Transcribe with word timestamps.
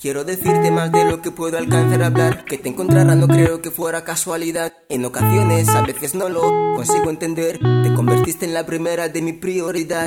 Quiero 0.00 0.22
decirte 0.22 0.70
más 0.70 0.92
de 0.92 1.04
lo 1.06 1.20
que 1.22 1.32
puedo 1.32 1.58
alcanzar 1.58 2.04
a 2.04 2.06
hablar. 2.06 2.44
Que 2.44 2.56
te 2.56 2.68
encontrará 2.68 3.16
no 3.16 3.26
creo 3.26 3.60
que 3.60 3.72
fuera 3.72 4.04
casualidad. 4.04 4.72
En 4.88 5.04
ocasiones, 5.04 5.68
a 5.70 5.82
veces 5.82 6.14
no 6.14 6.28
lo 6.28 6.42
consigo 6.76 7.10
entender. 7.10 7.58
Te 7.58 7.92
convertiste 7.94 8.44
en 8.44 8.54
la 8.54 8.64
primera 8.64 9.08
de 9.08 9.22
mi 9.22 9.32
prioridad. 9.32 10.06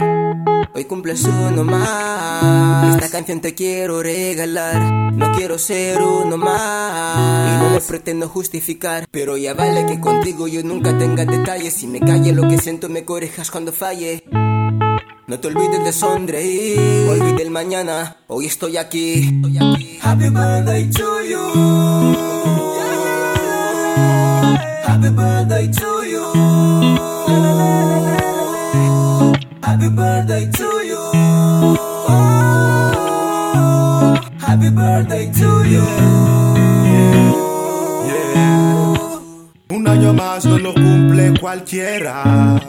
Hoy 0.73 0.85
cumples 0.85 1.25
uno 1.25 1.65
más. 1.65 2.95
Esta 2.95 3.09
canción 3.09 3.41
te 3.41 3.53
quiero 3.53 4.01
regalar. 4.01 5.11
No 5.13 5.33
quiero 5.33 5.57
ser 5.57 6.01
uno 6.01 6.37
más. 6.37 7.53
Y 7.53 7.61
no 7.61 7.71
me 7.71 7.81
pretendo 7.81 8.29
justificar. 8.29 9.05
Pero 9.11 9.35
ya 9.35 9.53
vale 9.53 9.85
que 9.87 9.99
contigo 9.99 10.47
yo 10.47 10.63
nunca 10.63 10.97
tenga 10.97 11.25
detalles. 11.25 11.73
Si 11.73 11.87
me 11.87 11.99
calle 11.99 12.31
lo 12.31 12.47
que 12.47 12.57
siento, 12.59 12.87
me 12.87 13.03
corrijas 13.03 13.51
cuando 13.51 13.73
falle. 13.73 14.23
No 15.27 15.39
te 15.39 15.47
olvides 15.47 15.83
de 15.83 15.93
sonreír, 15.93 16.79
olvide 17.09 17.43
el 17.43 17.51
mañana, 17.51 18.17
hoy 18.27 18.47
estoy 18.47 18.77
aquí. 18.77 19.41
Happy 20.01 20.29
birthday 20.29 20.89
to 20.89 21.21
you. 21.23 22.15
Happy 24.83 25.09
birthday 25.09 25.71
to 25.71 26.03
you. 26.05 26.23
Happy 29.61 29.89
birthday 29.89 30.49
to 30.51 30.69
you. 30.89 31.77
Happy 34.39 34.69
birthday 34.69 35.31
to 35.31 35.63
you. 35.65 35.85
Un 39.69 39.87
año 39.87 40.13
más 40.13 40.45
no 40.45 40.57
lo 40.57 40.73
cumple 40.73 41.33
cualquiera. 41.39 42.59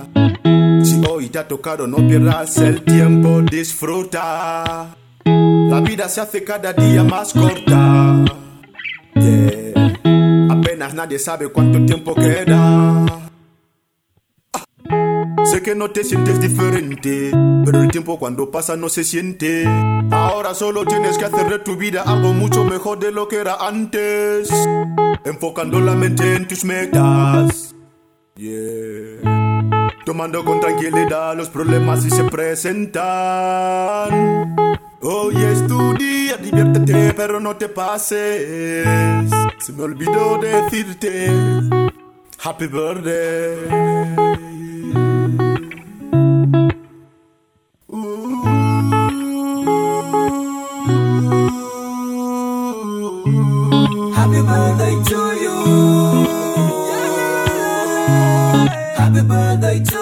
Si 0.85 1.01
hoy 1.09 1.29
te 1.29 1.39
ha 1.39 1.47
tocado, 1.47 1.87
no 1.87 1.97
pierdas 1.97 2.59
el 2.59 2.83
tiempo, 2.83 3.41
disfruta. 3.43 4.97
La 5.25 5.81
vida 5.81 6.09
se 6.09 6.21
hace 6.21 6.43
cada 6.43 6.73
día 6.73 7.05
más 7.05 7.33
corta. 7.33 8.25
Yeah. 9.15 9.93
Apenas 10.51 10.95
nadie 10.95 11.19
sabe 11.19 11.49
cuánto 11.49 11.85
tiempo 11.85 12.15
queda. 12.15 12.57
Ah. 12.59 13.29
Sé 15.45 15.63
que 15.63 15.75
no 15.75 15.91
te 15.91 16.03
sientes 16.03 16.41
diferente, 16.41 17.31
pero 17.65 17.83
el 17.83 17.91
tiempo 17.91 18.19
cuando 18.19 18.51
pasa 18.51 18.77
no 18.77 18.89
se 18.89 19.05
siente. 19.05 19.65
Ahora 20.11 20.55
solo 20.55 20.85
tienes 20.85 21.17
que 21.19 21.27
hacer 21.27 21.49
de 21.49 21.59
tu 21.61 21.77
vida 21.77 22.03
algo 22.03 22.33
mucho 22.33 22.65
mejor 22.65 22.99
de 22.99 23.13
lo 23.13 23.29
que 23.29 23.37
era 23.37 23.57
antes. 23.67 24.51
Enfocando 25.25 25.81
la 25.81 25.95
mente 25.95 26.35
en 26.35 26.49
tus 26.49 26.65
metas. 26.65 27.75
Yeah. 28.37 29.42
Tomando 30.13 30.45
con 30.45 30.61
tranquilidad 30.61 31.35
los 31.35 31.49
problemas 31.49 32.03
si 32.03 32.11
se 32.11 32.25
presentan. 32.25 33.01
Hoy 35.01 35.35
es 35.37 35.67
tu 35.67 35.95
día, 35.95 36.37
diviértete, 36.37 37.15
pero 37.15 37.41
no 37.41 37.57
te 37.57 37.71
pases. 37.71 39.27
Se 39.59 39.73
me 39.73 39.85
olvidó 39.85 40.37
decirte 40.37 41.31
Happy 42.45 42.67
birthday. 42.67 43.57
Happy 54.15 54.43
birthday 54.43 54.95
to 55.09 55.21
you. 55.43 55.57
Happy 58.99 59.23
birthday 59.23 59.81
to 59.81 59.97
you. 59.97 60.02